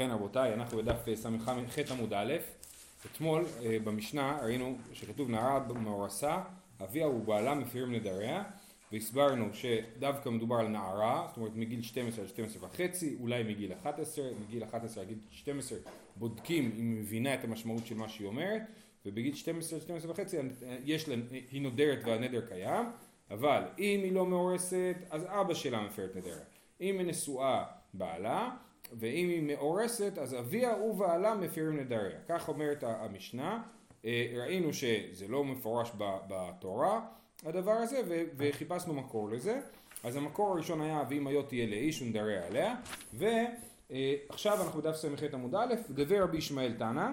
[0.00, 1.48] ובכן רבותיי, אנחנו בדף ס"ח
[1.90, 2.34] עמוד א',
[3.06, 6.42] אתמול אה, במשנה ראינו שכתוב נערה מאורסה,
[6.82, 8.42] אביה ובעלה מפירים נדריה,
[8.92, 14.24] והסברנו שדווקא מדובר על נערה, זאת אומרת מגיל 12 עד 12 וחצי, אולי מגיל 11,
[14.46, 15.78] מגיל 11 עד גיל 12
[16.16, 18.62] בודקים אם היא מבינה את המשמעות של מה שהיא אומרת,
[19.06, 20.36] ובגיל 12 עד 12 וחצי
[20.84, 21.14] יש לה,
[21.50, 22.86] היא נודרת והנדר קיים,
[23.30, 26.44] אבל אם היא לא מאורסת, אז אבא שלה מפר את נדריה.
[26.80, 27.64] אם היא נשואה,
[27.94, 28.50] בעלה,
[28.92, 32.18] ואם היא מאורסת אז אביה ובעלה מפירים נדריה.
[32.28, 33.62] כך אומרת המשנה,
[34.04, 37.00] אה, ראינו שזה לא מפורש בתורה
[37.44, 38.00] הדבר הזה
[38.36, 39.60] וחיפשנו מקור לזה,
[40.04, 42.76] אז המקור הראשון היה ואם היו תהיה לאיש ונדריה עליה,
[43.14, 47.08] ועכשיו אנחנו בדף ס"ח עמוד א', דבר רבי ישמעאל תנא,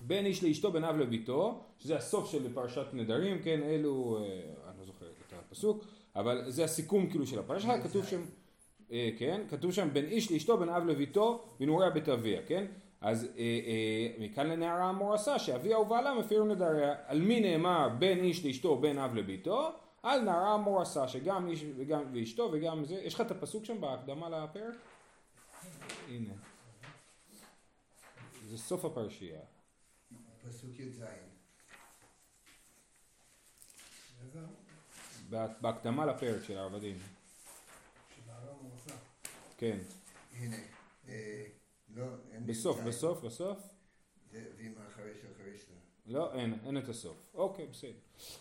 [0.00, 4.22] בין איש לאשתו בין אב לביתו, שזה הסוף של פרשת נדרים, כן, אלו, אה,
[4.70, 5.84] אני לא זוכר את הפסוק,
[6.16, 8.24] אבל זה הסיכום כאילו של הפרשה, כתוב שם אה,
[9.18, 12.66] כן, כתוב שם בין איש לאשתו בין אב לביתו ונוריה בית אביה, כן?
[13.00, 16.94] אז אה, אה, מכאן לנערה המורסה שאביה ובעלה מפירים נדריה.
[17.06, 19.70] על מי נאמר בין איש לאשתו בין אב לביתו?
[20.02, 22.94] על נערה המורסה שגם איש וגם ואשתו וגם זה.
[22.94, 24.74] יש לך את הפסוק שם בהקדמה לפרק?
[26.08, 26.34] הנה.
[28.46, 29.40] זה סוף הפרשייה.
[30.48, 31.04] פסוק י"ז.
[35.60, 36.98] בהקדמה לפרק של העבדים.
[39.56, 39.78] כן.
[40.38, 40.56] הנה,
[41.08, 41.44] אה,
[41.96, 43.58] לא, אין בסוף, בסוף, בסוף?
[44.32, 45.76] ואם אחרי של אחרי שלה.
[46.06, 47.16] לא, אין, אין את הסוף.
[47.34, 47.90] אוקיי, בסדר.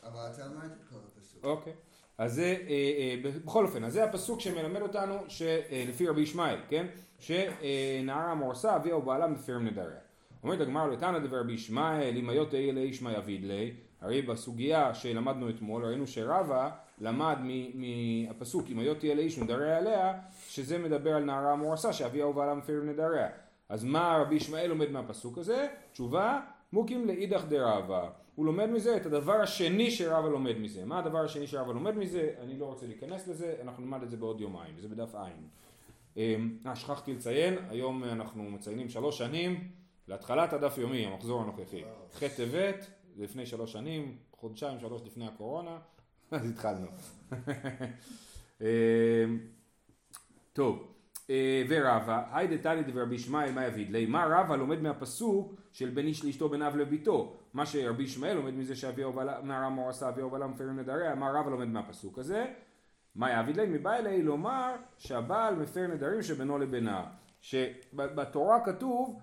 [0.04, 1.44] אבל אתה אמרת את כל הפסוק.
[1.44, 1.74] אוקיי.
[2.18, 6.88] אז זה, אה, אה, בכל אופן, אז זה הפסוק שמלמד אותנו, שלפי רבי ישמעאל, כן?
[7.20, 10.00] שנערה מורסה, אביה ובעלה מפירים נדריה.
[10.44, 13.74] אומרת הגמרא לתנא דבר רבי ישמעאל, אם היו תהיה לישמעאל אביד לי,
[14.06, 16.70] הרי בסוגיה שלמדנו אתמול, ראינו שרבה
[17.02, 17.38] למד
[17.74, 20.14] מהפסוק אם היו תהיה לאיש ונדריה עליה,
[20.48, 23.28] שזה מדבר על נערה מורסה שאביה ובעלה מפיר נדריה.
[23.70, 25.68] אז מה רבי ישמעאל לומד מהפסוק הזה?
[25.92, 26.40] תשובה,
[26.74, 28.10] מוקים לאידך דרבה.
[28.36, 30.86] הוא לומד מזה את הדבר השני שרבה לומד מזה.
[30.86, 32.30] מה הדבר השני שרבה לומד מזה?
[32.42, 35.48] אני לא רוצה להיכנס לזה, אנחנו נלמד את זה בעוד יומיים, זה בדף עין.
[36.18, 39.68] אמ, אה, שכחתי לציין, היום אנחנו מציינים שלוש שנים
[40.08, 41.84] להתחלת הדף יומי, המחזור הנוכחי.
[42.14, 42.88] ח' טבת,
[43.18, 45.80] לפני שלוש שנים, חודשיים שלוש לפני הקורונה,
[46.32, 46.88] אז התחלנו.
[48.62, 48.68] אמ,
[50.54, 50.88] טוב,
[51.30, 55.90] אה, ורבא, היידה תני דבר רבי ישמעאל מה יביד לי, מה רבא לומד מהפסוק של
[55.90, 60.10] בין איש לאשתו בין אב לביתו, מה שרבי ישמעאל לומד מזה שאביה הובלה, נערה מורסה
[60.10, 62.46] אביה הובלה מפרים נדריה, מה רבא לומד מהפסוק הזה,
[63.16, 67.06] מה יעביד לי, מבא אלי לומר שהבעל מפר נדרים שבינו לבינה,
[67.42, 69.20] שבתורה כתוב,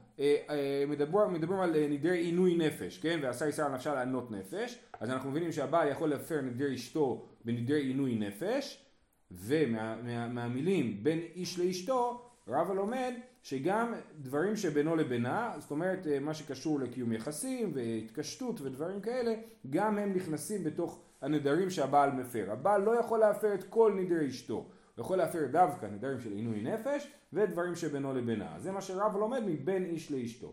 [0.89, 5.53] מדבר, מדברים על נדרי עינוי נפש, כן, ועשה ישראל נפשה לענות נפש, אז אנחנו מבינים
[5.53, 8.85] שהבעל יכול להפר נדרי אשתו בנדרי עינוי נפש,
[9.31, 13.13] ומהמילים מה, מה, בין איש לאשתו, רבא לומד
[13.43, 19.35] שגם דברים שבינו לבינה, זאת אומרת אה, מה שקשור לקיום יחסים והתקשטות ודברים כאלה,
[19.71, 22.47] גם הם נכנסים בתוך הנדרים שהבעל מפר.
[22.51, 24.67] הבעל לא יכול להפר את כל נדרי אשתו,
[24.99, 28.55] יכול להפר דווקא נדרים של עינוי נפש ודברים שבינו לבינה.
[28.59, 30.53] זה מה שרבא לומד מבין איש לאשתו.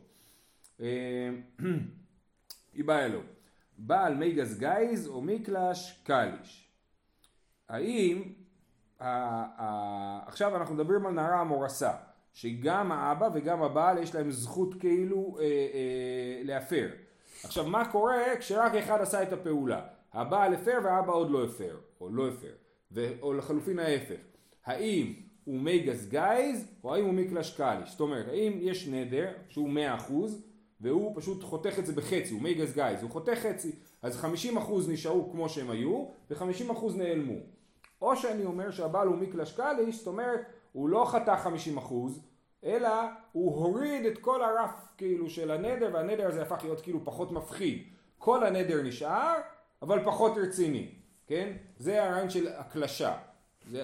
[0.81, 1.29] אה,
[2.73, 3.19] היא באה אלו.
[3.77, 6.69] בעל מי גזגייז או מקלש קליש.
[7.69, 8.23] האם
[10.27, 11.91] עכשיו אנחנו מדברים על נערה המורסה,
[12.33, 16.89] שגם האבא וגם הבעל יש להם זכות כאילו אה, אה, להפר.
[17.43, 19.81] עכשיו מה קורה כשרק אחד עשה את הפעולה?
[20.13, 22.53] הבעל הפר והאבא עוד לא הפר, או לא הפר,
[22.91, 24.28] ו, או לחלופין ההפך.
[24.65, 27.91] האם הוא מי גזגייז או האם הוא מקלש קליש?
[27.91, 30.43] זאת אומרת, האם יש נדר שהוא מאה אחוז
[30.81, 33.71] והוא פשוט חותך את זה בחצי, הוא מי גזגייז, הוא חותך חצי,
[34.01, 37.35] אז חמישים אחוז נשארו כמו שהם היו וחמישים אחוז נעלמו.
[38.01, 42.21] או שאני אומר שהבעל הוא מקלש קליש, זאת אומרת, הוא לא חתך 50 אחוז,
[42.63, 42.89] אלא
[43.31, 47.83] הוא הוריד את כל הרף כאילו של הנדר, והנדר הזה הפך להיות כאילו פחות מפחיד.
[48.17, 49.35] כל הנדר נשאר,
[49.81, 50.91] אבל פחות רציני,
[51.27, 51.53] כן?
[51.77, 53.17] זה הרעיון של הקלשה.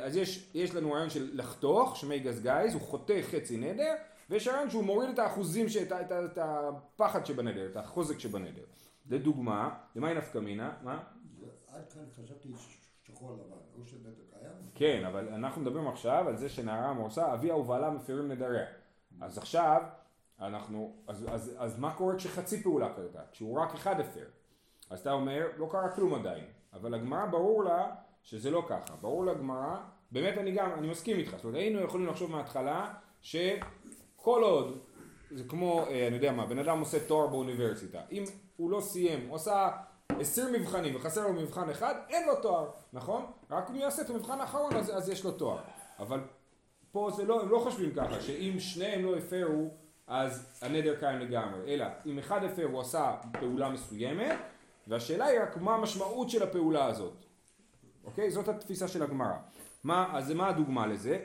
[0.04, 3.94] אז יש, יש לנו רעיון של לחתוך, שמי גזגייז, הוא חותך חצי נדר,
[4.30, 8.64] ויש רעיון שהוא מוריד את האחוזים, שאת, את, את, את הפחד שבנדר, את החוזק שבנדר.
[9.10, 10.72] לדוגמה, למה היא נפקא מינה?
[10.84, 11.04] מה?
[11.68, 12.50] עד כאן חשבתי
[13.04, 14.52] שחור לבן, או שנדר קיים?
[14.76, 18.66] כן, אבל אנחנו מדברים עכשיו על זה שנערה מורסה, אביה ובעלה מפירים נדריה.
[19.22, 19.82] אז עכשיו,
[20.40, 23.22] אנחנו, אז, אז, אז מה קורה כשחצי פעולה קרתה?
[23.32, 24.26] כשהוא רק אחד הפר.
[24.90, 26.46] אז אתה אומר, לא קרה כלום עדיין.
[26.74, 27.96] אבל הגמרא ברור לה
[28.26, 28.96] שזה לא ככה.
[29.02, 29.78] ברור לגמרא,
[30.12, 31.32] באמת אני גם, אני מסכים איתך.
[31.32, 34.80] זאת אומרת, היינו יכולים לחשוב מההתחלה, שכל עוד,
[35.32, 38.02] זה כמו, אה, אני יודע מה, בן אדם עושה תואר באוניברסיטה.
[38.12, 38.24] אם
[38.58, 39.70] הוא לא סיים, הוא עשה
[40.20, 43.26] עשר מבחנים וחסר לו מבחן אחד, אין לו תואר, נכון?
[43.52, 45.62] רק אם הוא יעשה את המבחן האחרון אז, אז יש לו תואר.
[46.00, 46.20] אבל
[46.92, 49.70] פה זה לא, הם לא חושבים ככה, שאם שניהם לא הפרו
[50.08, 54.38] אז הנדר קיים לגמרי, אלא אם אחד הפר הוא עשה פעולה מסוימת,
[54.88, 57.25] והשאלה היא רק מה המשמעות של הפעולה הזאת,
[58.06, 58.32] אוקיי?
[58.32, 59.38] זאת התפיסה של הגמרא.
[59.90, 61.20] אז מה הדוגמה לזה?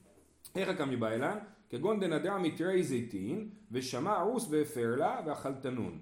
[0.56, 1.38] איך הקמי באילן?
[1.70, 5.98] כגון דנדרה מתרי זיתין, ושמע ערוס והפר לה, ואכלתנון.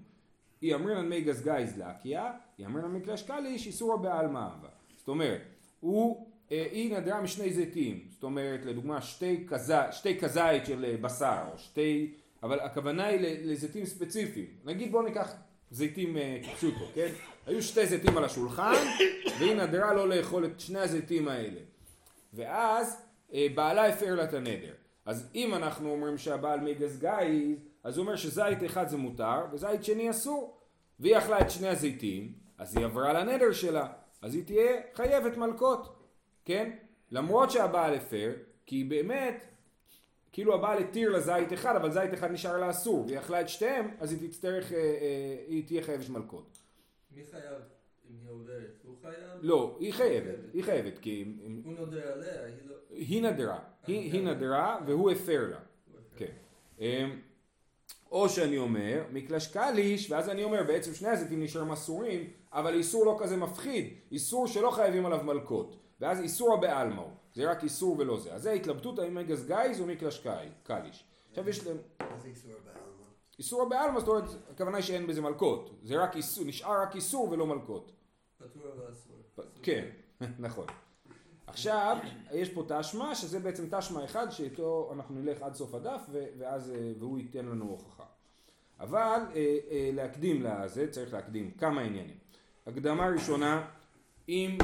[0.60, 4.68] היא אמרינן מי גזגייז לקיה, היא אמרינן מקלש קליש, איסורא בעלמא אבא.
[4.96, 5.40] זאת אומרת,
[5.80, 9.72] הוא, אה, היא נדרה משני זיתים, זאת אומרת, לדוגמה, שתי, כז...
[9.90, 14.46] שתי כזית של אה, בשר, או שתי, אבל הכוונה היא לזיתים ספציפיים.
[14.64, 15.34] נגיד בואו ניקח
[15.72, 17.08] זיתים אה, כפשוטו, כן?
[17.46, 18.84] היו שתי זיתים על השולחן,
[19.38, 21.60] והיא נדרה לא לאכול את שני הזיתים האלה.
[22.34, 23.02] ואז
[23.54, 24.72] בעלה הפר לה את הנדר.
[25.06, 29.84] אז אם אנחנו אומרים שהבעל מגז גייז, אז הוא אומר שזית אחד זה מותר וזית
[29.84, 30.58] שני אסור.
[31.00, 33.86] והיא אכלה את שני הזיתים, אז היא עברה לנדר שלה,
[34.22, 35.96] אז היא תהיה חייבת מלקות,
[36.44, 36.70] כן?
[37.10, 38.32] למרות שהבעל הפר,
[38.66, 39.44] כי באמת,
[40.32, 43.48] כאילו הבעל התיר לה זית אחד, אבל זית אחד נשאר לה אסור, והיא אכלה את
[43.48, 46.58] שתיהם, אז היא תצטרך, אה, אה, היא תהיה חייבת מלקות.
[47.16, 47.62] מי חייב?
[48.10, 49.38] אם היא עוברת, הוא חייב?
[49.40, 51.24] לא, היא חייבת, היא חייבת, כי...
[51.64, 52.74] הוא נודר עליה, היא לא...
[52.90, 55.58] היא נדרה, היא נדרה והוא הפר לה.
[56.16, 56.32] כן.
[56.80, 57.20] אמ,
[58.10, 63.06] או שאני אומר, מקלש קליש, ואז אני אומר, בעצם שני הזיתים נשארים אסורים, אבל איסור
[63.06, 65.78] לא כזה מפחיד, איסור שלא חייבים עליו מלקות.
[66.00, 68.34] ואז איסור הבעלמא זה רק איסור ולא זה.
[68.34, 70.26] אז זה התלבטות האם מגז גייז או מקלש
[70.62, 71.04] קליש.
[71.30, 71.76] עכשיו יש להם...
[72.00, 72.82] מה זה איסור הבעלמא?
[73.38, 75.70] איסור הבעלמא, זאת אומרת, הכוונה היא שאין בזה מלקות.
[75.82, 77.92] זה רק איסור, נשאר רק איסור ולא מלקות.
[78.38, 79.16] פטור אבל אסור.
[79.62, 79.88] כן,
[80.38, 80.66] נכון.
[81.46, 81.96] עכשיו,
[82.32, 86.00] יש פה תשמע, שזה בעצם תשמע אחד שאיתו אנחנו נלך עד סוף הדף,
[86.38, 88.04] ואז, אה, והוא ייתן לנו הוכחה.
[88.80, 92.16] אבל אה, אה, להקדים לזה, צריך להקדים כמה עניינים.
[92.66, 93.68] הקדמה ראשונה,
[94.28, 94.58] אם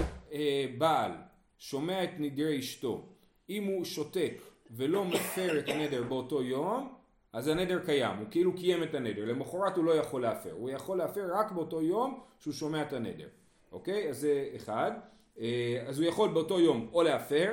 [0.79, 1.13] בעל
[1.59, 3.07] שומע את נדרי אשתו,
[3.51, 6.95] אם הוא שותק ולא מפר את הנדר באותו יום,
[7.33, 10.99] אז הנדר קיים, הוא כאילו קיים את הנדר, למחרת הוא לא יכול להפר, הוא יכול
[10.99, 13.29] להפר רק באותו יום שהוא שומע את הנדר,
[13.73, 14.09] אוקיי?
[14.09, 14.93] אז זה אחד.
[15.41, 17.53] אה, אז הוא יכול באותו יום או להפר,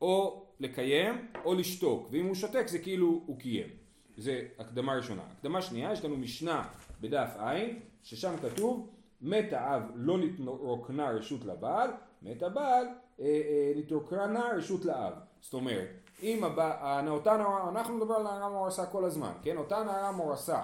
[0.00, 3.68] או לקיים, או לשתוק, ואם הוא שותק זה כאילו הוא קיים.
[4.16, 5.22] זה הקדמה ראשונה.
[5.38, 6.68] הקדמה שנייה, יש לנו משנה
[7.00, 7.58] בדף ע',
[8.02, 8.90] ששם כתוב,
[9.20, 11.90] מת האב לא נתרוקנה רשות לבעל,
[12.22, 12.86] מת הבעל
[13.20, 15.12] אה, אה, נתרוקנה רשות לאב.
[15.40, 15.88] זאת אומרת,
[16.22, 19.56] אם הבעל, אותה נערה, אנחנו מדברים על נערה מורסה כל הזמן, כן?
[19.56, 20.62] אותה נערה מורסה.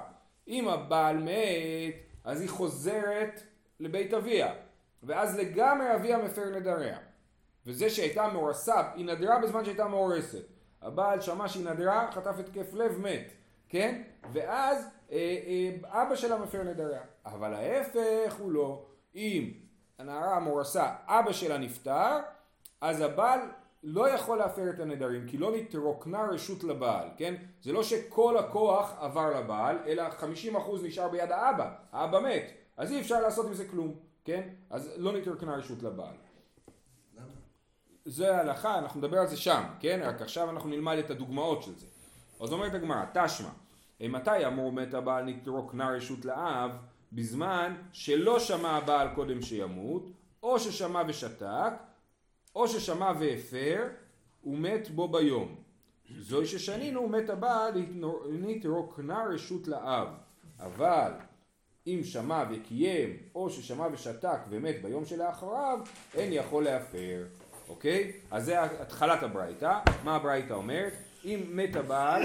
[0.48, 1.94] אם הבעל מת,
[2.24, 3.40] אז היא חוזרת
[3.80, 4.54] לבית אביה.
[5.02, 6.98] ואז לגמרי אביה מפר נדריה.
[7.66, 10.44] וזה שהייתה מאורסה, היא נדרה בזמן שהייתה מאורסת.
[10.82, 13.32] הבעל שמע שהיא נדרה, חטף התקף לב, מת,
[13.68, 14.02] כן?
[14.32, 15.16] ואז אה,
[15.46, 17.00] אה, אבא שלה מפר נדריה.
[17.26, 18.86] אבל ההפך הוא לא.
[19.14, 19.50] אם
[19.98, 22.18] הנערה המאורסה, אבא שלה נפטר,
[22.80, 23.40] אז הבעל
[23.82, 27.34] לא יכול להפר את הנדרים, כי לא נתרוקנה רשות לבעל, כן?
[27.62, 30.24] זה לא שכל הכוח עבר לבעל, אלא 50%
[30.82, 33.94] נשאר ביד האבא, האבא מת, אז אי אפשר לעשות עם זה כלום.
[34.26, 34.48] כן?
[34.70, 36.14] אז לא נתרקנה רשות לבעל.
[37.16, 37.26] למה?
[38.04, 40.00] זה ההלכה, אנחנו נדבר על זה שם, כן?
[40.04, 41.86] רק עכשיו אנחנו נלמד את הדוגמאות של זה.
[42.40, 43.48] אז אומרת הגמרא, תשמע,
[44.00, 46.70] מתי אמור מת הבעל נתרוקנה רשות לאב?
[47.16, 50.10] בזמן שלא שמע הבעל קודם שימות,
[50.42, 51.72] או ששמע ושתק,
[52.54, 53.88] או ששמע והפר,
[54.44, 55.54] ומת בו ביום.
[56.18, 57.72] זוהי ששנינו מת הבעל
[58.28, 60.08] נתרוקנה רשות לאב.
[60.60, 61.12] אבל
[61.86, 65.78] אם שמע וקיים, או ששמע ושתק ומת ביום שלאחריו,
[66.14, 67.24] אין יכול להפר.
[67.68, 68.12] אוקיי?
[68.30, 69.78] אז זה התחלת הברייתא.
[70.04, 70.92] מה הברייתא אומרת?
[71.24, 72.22] אם מת הבעל,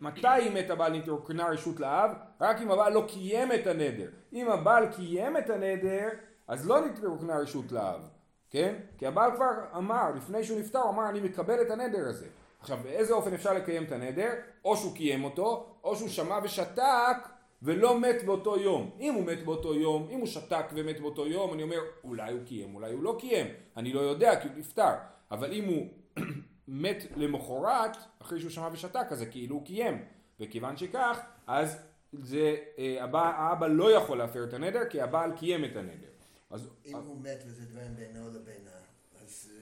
[0.00, 2.10] מתי אם מת הבעל נתרוקנה רשות לאב?
[2.40, 4.08] רק אם הבעל לא קיים את הנדר.
[4.32, 6.08] אם הבעל קיים את הנדר,
[6.48, 8.08] אז לא נתרוקנה רשות לאב.
[8.50, 8.74] כן?
[8.98, 12.26] כי הבעל כבר אמר, לפני שהוא נפטר, הוא אמר אני מקבל את הנדר הזה.
[12.60, 14.32] עכשיו, באיזה אופן אפשר לקיים את הנדר?
[14.64, 17.16] או שהוא קיים אותו, או שהוא שמע ושתק
[17.62, 18.90] ולא מת באותו יום.
[19.00, 22.40] אם הוא מת באותו יום, אם הוא שתק ומת באותו יום, אני אומר, אולי הוא
[22.44, 23.46] קיים, אולי הוא לא קיים,
[23.76, 24.94] אני לא יודע כי הוא נפטר.
[25.30, 25.86] אבל אם הוא
[26.68, 30.04] מת למחרת, אחרי שהוא שמע ושתק, אז זה כאילו הוא קיים.
[30.40, 31.76] וכיוון שכך, אז
[32.12, 36.08] זה, אה, הבא, האבא לא יכול להפר את הנדר, כי הבעל קיים את הנדר.
[36.50, 38.70] אז, אם הוא מת וזה דברים בינו לבינה,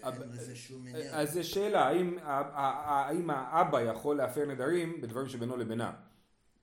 [0.02, 1.14] אז אין לזה שום עניין.
[1.14, 5.92] אז זו שאלה, האם, האם האבא יכול להפר נדרים בדברים שבינו לבינה?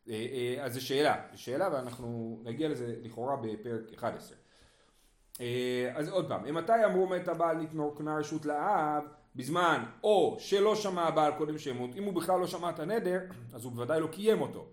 [0.10, 4.38] אה, אה, אז זו שאלה, זו שאלה ואנחנו נגיע לזה לכאורה בפרק 11.
[5.42, 9.04] אה, אז עוד פעם, מתי אמרו מת הבעל נתנוקנה רשות לאב?
[9.36, 13.20] בזמן או שלא שמע הבעל קודם שימות, אם הוא בכלל לא שמע את הנדר,
[13.56, 14.66] אז הוא בוודאי לא קיים אותו.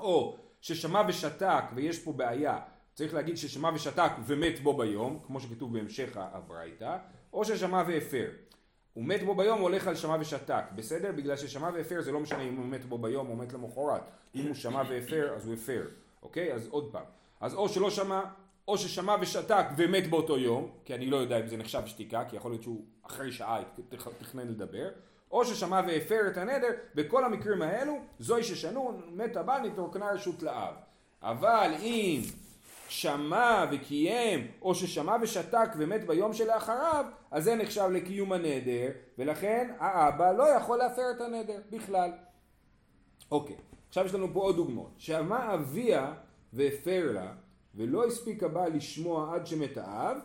[0.00, 2.58] או ששמע ושתק, ויש פה בעיה,
[2.94, 6.96] צריך להגיד ששמע ושתק ומת בו ביום, כמו שכתוב בהמשך הברייתא,
[7.32, 8.26] או ששמע והפר.
[8.96, 11.12] הוא מת בו ביום, הוא הולך על שמע ושתק, בסדר?
[11.12, 14.00] בגלל ששמע והפר זה לא משנה אם הוא מת בו ביום או מת למחרת.
[14.34, 15.82] אם הוא שמע והפר, אז הוא הפר,
[16.22, 16.52] אוקיי?
[16.52, 17.04] אז עוד פעם.
[17.40, 18.20] אז או שלא שמע,
[18.68, 22.36] או ששמע ושתק ומת באותו יום, כי אני לא יודע אם זה נחשב שתיקה, כי
[22.36, 24.88] יכול להיות שהוא אחרי שעה תכ- תכנן לדבר,
[25.30, 30.74] או ששמע והפר את הנדר, בכל המקרים האלו, זוהי ששנו, מת הבעל, נתרוקנה רשות לאב.
[31.22, 32.20] אבל אם
[32.88, 38.88] שמע וקיים, או ששמע ושתק ומת ביום שלאחריו, אז זה נחשב לקיום הנדר,
[39.18, 42.10] ולכן האבא לא יכול להפר את הנדר בכלל.
[43.30, 43.56] אוקיי,
[43.88, 44.92] עכשיו יש לנו פה עוד דוגמאות.
[44.96, 46.14] שמע אביה
[46.52, 47.32] והפר לה,
[47.74, 50.16] ולא הספיק הבעל לשמוע עד שמת האב,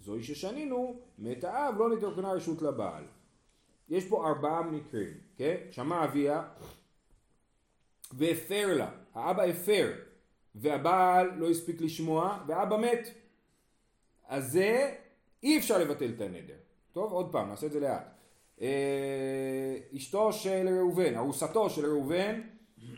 [0.00, 3.04] זוהי ששנינו, מת האב לא נתרוקנה רשות לבעל.
[3.88, 5.56] יש פה ארבעה מקרים, כן?
[5.70, 6.42] שמע אביה
[8.12, 9.92] והפר לה, האבא הפר,
[10.54, 13.08] והבעל לא הספיק לשמוע, ואבא מת.
[14.28, 14.94] אז זה,
[15.42, 16.56] אי אפשר לבטל את הנדר.
[16.92, 18.08] טוב, עוד פעם, נעשה את זה לאט.
[18.60, 22.40] אה, אשתו של ראובן, ארוסתו של ראובן,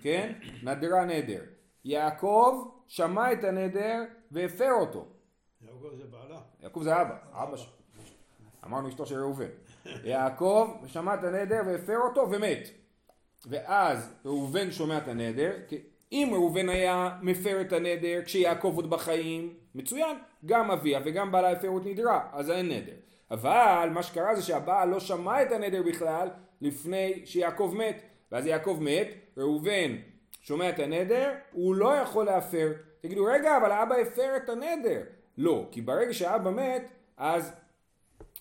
[0.02, 0.32] כן?
[0.62, 1.42] נדרה נדר.
[1.84, 5.06] יעקב שמע את הנדר והפר אותו.
[5.62, 6.40] יעקב זה בעלה.
[6.62, 7.70] יעקב זה אבא, אבא ש...
[8.64, 9.48] אמרנו אשתו של ראובן.
[10.04, 12.68] יעקב שמע את הנדר והפר אותו ומת.
[13.46, 15.56] ואז ראובן שומע את הנדר,
[16.14, 20.16] אם ראובן היה מפר את הנדר כשיעקב עוד בחיים, מצוין,
[20.46, 22.92] גם אביה וגם בעלה הפרו את נדרה, אז אין נדר.
[23.30, 26.28] אבל מה שקרה זה שהבעל לא שמע את הנדר בכלל
[26.60, 28.02] לפני שיעקב מת,
[28.32, 29.96] ואז יעקב מת, ראובן
[30.40, 32.72] שומע את הנדר, הוא לא יכול להפר.
[33.00, 35.00] תגידו, רגע, אבל האבא הפר את הנדר.
[35.38, 36.82] לא, כי ברגע שהאבא מת,
[37.16, 37.52] אז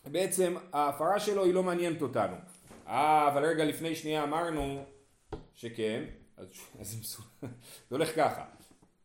[0.05, 2.35] בעצם ההפרה שלו היא לא מעניינת אותנו.
[2.87, 4.83] אה, אבל רגע לפני שנייה אמרנו
[5.53, 6.03] שכן,
[6.79, 7.47] אז, זה מסו- זה
[7.95, 8.45] הולך ככה.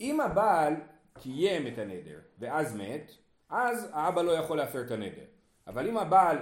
[0.00, 0.74] אם הבעל
[1.22, 3.12] קיים את הנדר ואז מת,
[3.48, 5.24] אז האבא לא יכול להפר את הנדר.
[5.66, 6.38] אבל אם הבעל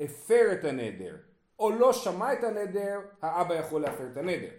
[0.00, 1.16] הפר את הנדר
[1.58, 4.50] או לא שמע את הנדר, האבא יכול להפר את הנדר.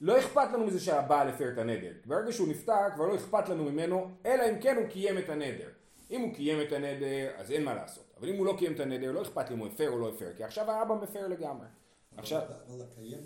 [0.00, 1.92] לא אכפת לנו מזה שהבעל הפר את הנדר.
[2.06, 5.68] ברגע שהוא נפטר כבר לא אכפת לנו ממנו, אלא אם כן הוא קיים את הנדר.
[6.10, 8.14] אם הוא קיים את הנדר, אז אין מה לעשות.
[8.20, 10.08] אבל אם הוא לא קיים את הנדר, לא אכפת לי אם הוא הפר או לא
[10.08, 11.66] הפר, כי עכשיו האבא מפר לגמרי.
[12.16, 13.18] עכשיו, אבל לקיים,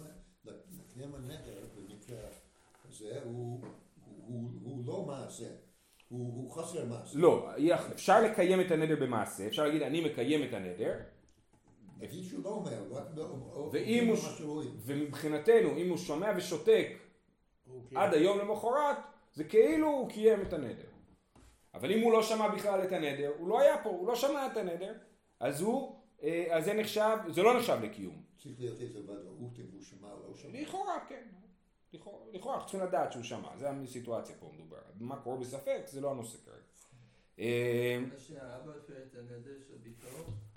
[0.99, 2.19] לקיים הנדר במקרה
[2.89, 3.61] הזה הוא,
[4.27, 5.47] הוא, הוא לא מעשה,
[6.09, 7.19] הוא, הוא חסר מעשה.
[7.19, 7.51] לא,
[7.93, 10.95] אפשר לקיים את הנדר במעשה, אפשר להגיד אני מקיים את הנדר,
[11.99, 12.83] נגיד שהוא לא אומר,
[13.73, 14.17] ואם הוא.
[14.85, 16.89] ומבחינתנו אם הוא שומע ושותק
[17.95, 18.97] עד היום למחרת,
[19.35, 20.89] זה כאילו הוא קיים את הנדר.
[21.75, 24.47] אבל אם הוא לא שמע בכלל את הנדר, הוא לא היה פה, הוא לא שמע
[24.47, 24.93] את הנדר,
[25.41, 28.28] אז הוא, אה, אז זה נחשב, זה לא נחשב לקיום.
[28.39, 30.61] צריך להיות איזה ודאות אם הוא שמע או לא שמע.
[30.61, 31.29] לכאורה, כן.
[31.93, 34.77] לכאורה, לכאורה, אנחנו צריכים לדעת שהוא שמע, זה הסיטואציה פה מדובר.
[35.01, 36.59] מה קורה בספק, זה לא הנושא כרגע.
[37.39, 40.07] אה, שהאבא הפר את הנדר של ביתו,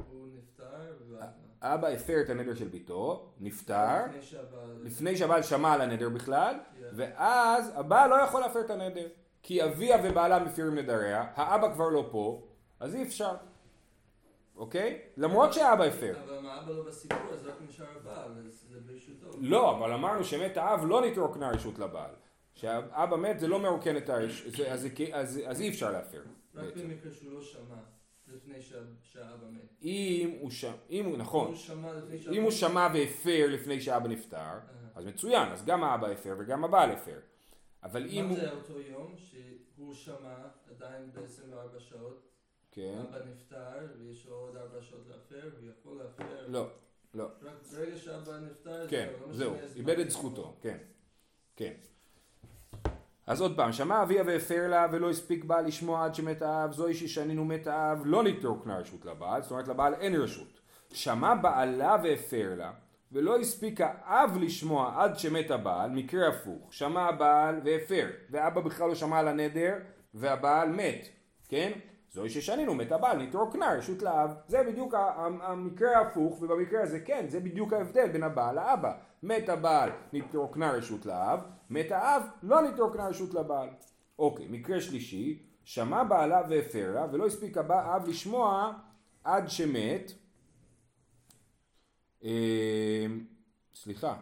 [0.09, 1.73] הוא נפטר, ואז מה?
[1.73, 4.05] אבא הפר את הנדר של ביתו, נפטר,
[4.81, 5.43] לפני שהבעל...
[5.43, 6.55] שמע על הנדר בכלל.
[6.95, 9.07] ואז הבעל לא יכול להפר את הנדר,
[9.43, 12.47] כי אביה ובעלה מפירים נדריה, האבא כבר לא פה,
[12.79, 13.35] אז אי אפשר,
[14.61, 15.01] אוקיי?
[15.17, 16.23] למרות שהאבא הפר.
[16.23, 19.27] אבל מה אבא לא בסיפור, אז רק נשאר הבעל, אז זה ברשותו.
[19.41, 22.11] לא, אבל אמרנו שמת האב לא נתרוקנה רשות לבעל.
[22.53, 24.53] שהאבא מת זה לא מרוקן את הרשות,
[25.13, 26.21] אז, אי אפשר להפר.
[26.55, 26.77] רק.
[26.77, 27.75] במקרה שהוא לא שמע,
[28.27, 29.83] לפני שה- שהאבא מת.
[29.83, 31.91] אם הוא שם, אם הוא, נכון, שמע
[32.31, 32.51] אם הוא.
[32.51, 34.59] שמע והפר לפני שאבא נפטר,
[34.95, 37.19] אז מצוין, אז גם האבא הפר וגם הבעל הפר.
[37.83, 40.35] אבל אם מה הוא, זה אותו יום שהוא שמע
[40.71, 42.30] עדיין ב-24 שעות,
[42.71, 46.45] כן, אבא נפטר ויש לו עוד 4 שעות להפר, הוא יכול להפר.
[46.47, 46.67] לא,
[47.13, 49.55] לא, רק ברגע שאבא נפטר, כן, לא משנה זהו.
[49.75, 50.77] איבד את זכותו, כן,
[51.55, 51.73] כן.
[53.27, 56.93] אז עוד פעם, שמע אביה והפר לה ולא הספיק בעל לשמוע עד שמת האב, זוהי
[56.93, 60.59] ששנינו מת האב, לא נתרוקנה רשות לבעל, זאת אומרת לבעל אין רשות.
[60.93, 62.71] שמע בעלה והפר לה,
[63.11, 68.95] ולא הספיק האב לשמוע עד שמת הבעל, מקרה הפוך, שמע הבעל והפר, ואבא בכלל לא
[68.95, 69.73] שמע על הנדר,
[70.13, 71.07] והבעל מת,
[71.49, 71.71] כן?
[72.11, 74.31] זוהי ששנינו מת הבעל, נתרוקנה רשות לאב.
[74.47, 74.93] זה בדיוק
[75.41, 78.97] המקרה ההפוך, ובמקרה הזה כן, זה בדיוק ההבדל בין הבעל לאבא.
[79.23, 81.39] מת הבעל, נתרוקנה רשות לאב,
[81.69, 83.69] מת האב, לא נתרוקנה רשות לבעל.
[84.19, 88.73] אוקיי, מקרה שלישי, שמע בעלה והפר לה, ולא הספיק האב לשמוע
[89.23, 90.11] עד שמת.
[92.23, 93.05] אה,
[93.75, 94.15] סליחה.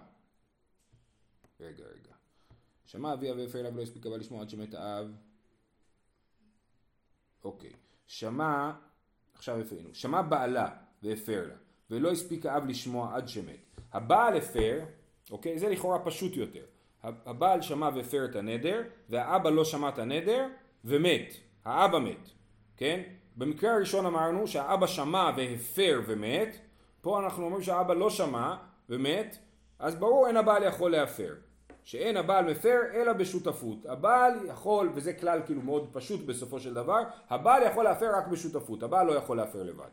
[1.60, 2.13] רגע, רגע.
[2.86, 5.28] שמע אביה והפר לה ולא הספיק הבעל לשמוע עד שמת האב.
[7.43, 7.72] אוקיי.
[8.08, 8.72] שמע,
[9.34, 9.89] עכשיו היינו?
[9.93, 10.69] שמע בעלה
[11.03, 11.55] והפר לה,
[11.91, 13.75] ולא הספיק האב לשמוע עד שמת.
[13.93, 14.79] הבעל הפר,
[15.31, 15.60] אוקיי?
[15.60, 16.65] זה לכאורה פשוט יותר.
[17.03, 20.48] הבעל שמע והפר את הנדר, והאבא לא שמע את הנדר,
[20.86, 21.34] ומת.
[21.65, 22.29] האבא מת,
[22.77, 23.01] כן?
[23.36, 26.60] במקרה הראשון אמרנו שהאבא שמע והפר ומת,
[27.01, 28.55] פה אנחנו אומרים שהאבא לא שמע
[28.89, 29.38] ומת,
[29.79, 31.34] אז ברור אין הבעל יכול להפר.
[31.83, 33.86] שאין הבעל מפר אלא בשותפות.
[33.86, 38.83] הבעל יכול, וזה כלל כאילו מאוד פשוט בסופו של דבר, הבעל יכול להפר רק בשותפות,
[38.83, 39.89] הבעל לא יכול להפר לבד.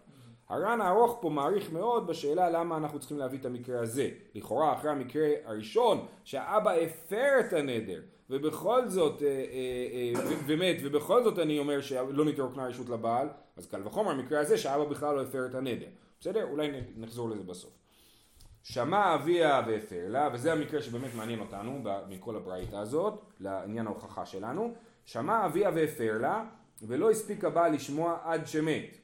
[0.48, 4.10] הר"ן הארוך פה מעריך מאוד בשאלה למה אנחנו צריכים להביא את המקרה הזה.
[4.34, 8.00] לכאורה אחרי המקרה הראשון שהאבא הפר את הנדר
[8.30, 13.66] ובכל זאת אה, אה, אה, ומת ובכל זאת אני אומר שלא נתרוקנה רשות לבעל אז
[13.66, 15.86] קל וחומר המקרה הזה שהאבא בכלל לא הפר את הנדר.
[16.20, 16.44] בסדר?
[16.50, 17.85] אולי נחזור לזה בסוף.
[18.68, 24.74] שמע אביה והפר לה, וזה המקרה שבאמת מעניין אותנו מכל הברייתא הזאת, לעניין ההוכחה שלנו.
[25.04, 26.44] שמע אביה והפר לה,
[26.82, 28.96] ולא הספיק הבעל לשמוע עד שמת.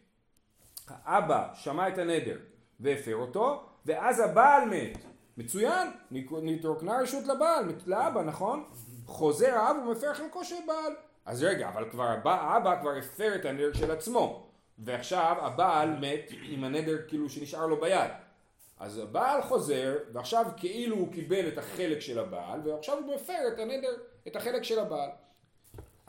[0.88, 2.38] האבא שמע את הנדר
[2.80, 4.98] והפר אותו, ואז הבעל מת.
[5.36, 5.88] מצוין,
[6.42, 8.64] נתרוקנה רשות לבעל, לאבא, נכון?
[9.06, 10.92] חוזר האב ומפר חלקו של בעל.
[11.26, 14.46] אז רגע, אבל כבר הבא, האבא כבר הפר את הנדר של עצמו,
[14.78, 18.10] ועכשיו הבעל מת עם הנדר כאילו שנשאר לו ביד.
[18.82, 23.58] אז הבעל חוזר, ועכשיו כאילו הוא קיבל את החלק של הבעל, ועכשיו הוא מפר את
[23.58, 23.96] הנדר,
[24.28, 25.10] את החלק של הבעל.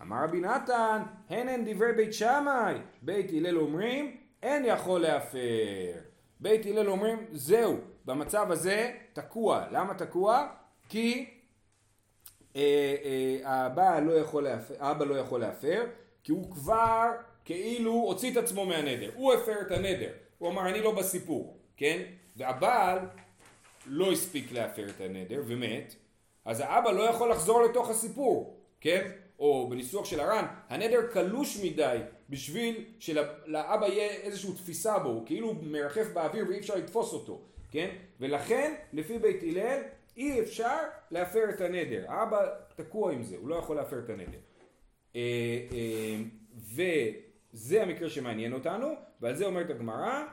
[0.02, 5.92] אמר רבי נתן, הן הן דברי בית שמאי, בית הלל אומרים, אין יכול להפר.
[6.40, 9.66] בית הלל אומרים, זהו, במצב הזה תקוע.
[9.72, 10.48] למה תקוע?
[10.90, 11.30] כי
[12.56, 15.86] אה, אה, הבעל לא יכול להפר, האבא לא יכול להפר,
[16.24, 17.12] כי הוא כבר
[17.46, 19.12] כאילו הוציא את עצמו מהנדר.
[19.16, 20.12] הוא הפר את הנדר.
[20.38, 22.02] הוא אמר, אני לא בסיפור, כן?
[22.38, 23.00] והבעל
[23.86, 25.96] לא הספיק להפר את הנדר ומת,
[26.46, 29.12] אז האבא לא יכול לחזור לתוך הסיפור, כן?
[29.40, 31.98] או בניסוח של הר"ן, הנדר קלוש מדי
[32.30, 37.90] בשביל שלאבא יהיה איזושהי תפיסה בו, הוא כאילו מרחף באוויר ואי אפשר לתפוס אותו, כן?
[38.20, 39.82] ולכן, לפי בית הלל,
[40.18, 40.78] אי אפשר
[41.12, 42.06] להפר את הנדר.
[42.08, 44.40] האבא תקוע עם זה, הוא לא יכול להפר את הנדר.
[45.16, 45.22] אה,
[45.72, 46.18] אה,
[46.56, 48.88] וזה המקרה שמעניין אותנו,
[49.22, 50.24] ועל זה אומרת הגמרא,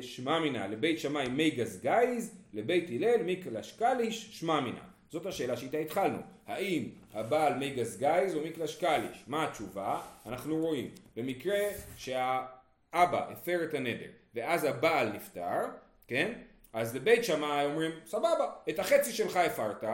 [0.00, 4.80] שמע מינא לבית שמאי מי גז גייז, לבית הלל מיקלש קליש שמע מינא.
[5.10, 6.18] זאת השאלה שאיתה התחלנו.
[6.46, 9.24] האם הבעל מי גז גייז או מיקלש קליש?
[9.26, 10.00] מה התשובה?
[10.26, 10.90] אנחנו רואים.
[11.16, 11.58] במקרה
[11.96, 15.64] שהאבא הפר את הנדר ואז הבעל נפטר,
[16.08, 16.32] כן?
[16.72, 19.84] אז לבית שמאי אומרים, סבבה, את החצי שלך הפרת,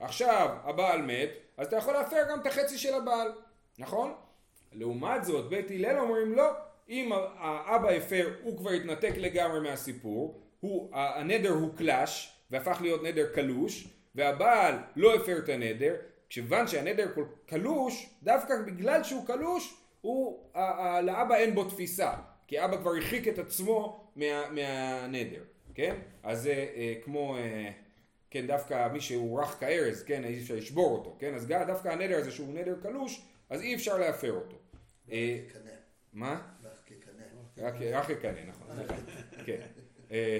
[0.00, 3.32] עכשיו הבעל מת, אז אתה יכול להפר גם את החצי של הבעל,
[3.78, 4.14] נכון?
[4.72, 6.50] לעומת זאת, בית הלל אומרים לא,
[6.88, 13.26] אם האבא הפר, הוא כבר התנתק לגמרי מהסיפור, הוא, הנדר הוא קלאש, והפך להיות נדר
[13.34, 15.94] קלוש, והבעל לא הפר את הנדר,
[16.28, 17.06] כיוון שהנדר
[17.46, 20.50] קלוש, דווקא בגלל שהוא קלוש, הוא,
[21.02, 22.12] לאבא אין בו תפיסה,
[22.46, 25.42] כי אבא כבר הרחיק את עצמו מה, מהנדר,
[25.74, 25.96] כן?
[26.22, 27.70] אז זה אה, כמו, אה,
[28.30, 31.34] כן, דווקא מי שהוא רך כארז, כן, אי אפשר לשבור אותו, כן?
[31.34, 34.56] אז דווקא הנדר הזה שהוא נדר קלוש, אז אי אפשר להפר אותו.
[35.12, 35.70] אה, כקנה.
[36.12, 36.40] מה?
[37.58, 38.94] רק, יקנא, נכון, סליחה.
[39.46, 39.60] כן.
[40.10, 40.38] אה,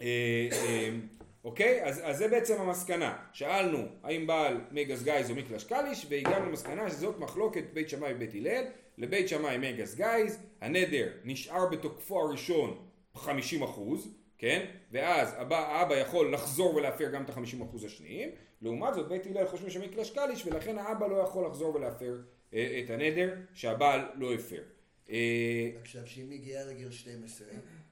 [0.00, 0.90] אה, אה,
[1.44, 1.84] אוקיי?
[1.84, 3.16] אז, זה בעצם המסקנה.
[3.32, 8.34] שאלנו האם בעל מגס גייז או מקלש קליש, והגענו למסקנה שזאת מחלוקת בית שמאי ובית
[8.34, 8.64] הלל.
[8.98, 12.78] לבית שמאי מגס גייז, הנדר נשאר בתוקפו הראשון
[13.14, 14.66] 50 אחוז, כן?
[14.92, 18.28] ואז הבא, האבא יכול לחזור ולהפר גם את ה-50 אחוז השניים.
[18.62, 22.16] לעומת זאת בית הלל חושבים שמקלש קליש, ולכן האבא לא יכול לחזור ולהפר
[22.54, 24.62] אה, את הנדר שהבעל לא הפר.
[25.12, 27.46] אה, עכשיו, כשהיא מגיעה לגיל 12,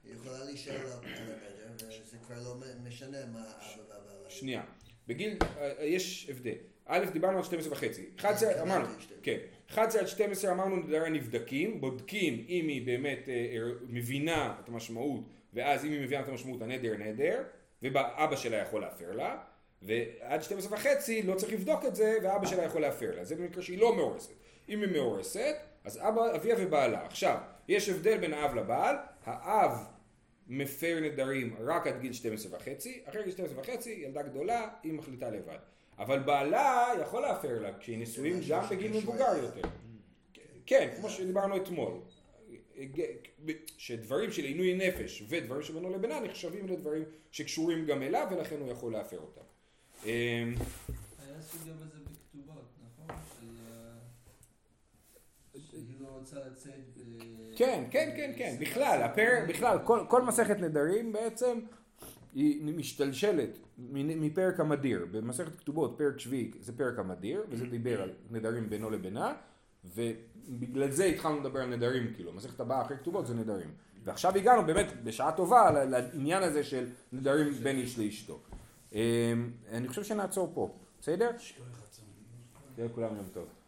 [0.05, 2.55] היא יכולה להישאר על הנדר, וזה כבר לא
[2.85, 4.17] משנה מה האבא והבעל.
[4.21, 4.31] היו.
[4.31, 4.63] שנייה,
[5.09, 6.55] בגיל, אה, יש הבדל.
[6.87, 8.07] א', דיברנו על 12 וחצי.
[8.19, 9.19] 11, אמרנו, התכוונתי 12.
[9.23, 9.39] כן.
[9.71, 15.21] 11 עד 12 אמרנו נדרי נבדקים, בודקים אם היא באמת אה, אה, מבינה את המשמעות,
[15.55, 17.43] ואז אם היא מבינה את המשמעות הנדר נדר,
[17.83, 19.39] ואבא שלה יכול להפר לה,
[19.83, 23.25] ועד 12 וחצי לא צריך לבדוק את זה, ואבא שלה יכול להפר לה.
[23.25, 24.33] זה במקרה שהיא לא מאורסת.
[24.69, 27.07] אם היא מאורסת, אז אבא, אביה ובעלה.
[27.07, 27.39] עכשיו,
[27.69, 29.73] יש הבדל בין האב לבעל, האב
[30.49, 35.31] מפר נדרים רק עד גיל 12 וחצי, אחרי גיל 12 וחצי, ילדה גדולה, היא מחליטה
[35.31, 35.59] לבד.
[35.99, 39.37] אבל בעלה יכול להפר לה כשהיא נשואים גם בגיל מבוגר.
[39.43, 39.69] יותר.
[40.67, 42.01] כן, כמו שדיברנו אתמול.
[43.79, 48.93] שדברים של עינוי נפש ודברים שבינו לבינה נחשבים לדברים שקשורים גם אליו ולכן הוא יכול
[48.93, 49.41] להפר אותם.
[50.05, 50.09] אמ,
[51.19, 53.17] היה סוגיה בזה בכתובות, נכון?
[53.41, 53.47] של,
[55.55, 57.01] אה, שהיא לא רוצה לצאת ב...
[57.57, 61.61] כן, כן, כן, כן, בכלל, הפר, בכלל, כל, כל מסכת נדרים בעצם
[62.35, 65.07] היא משתלשלת מפרק המדיר.
[65.11, 69.35] במסכת כתובות, פרק שביעי זה פרק המדיר, וזה דיבר על נדרים בינו לבינה,
[69.85, 73.71] ובגלל זה התחלנו לדבר על נדרים, כאילו, המסכת הבאה אחרי כתובות זה נדרים.
[74.05, 78.41] ועכשיו הגענו באמת בשעה טובה לעניין הזה של נדרים בין איש לאשתו.
[78.93, 78.99] אמ,
[79.71, 81.31] אני חושב שנעצור פה, בסדר?
[81.39, 81.59] שיהיה
[82.79, 83.60] לכולם יום טוב.